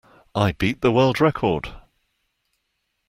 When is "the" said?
0.81-0.91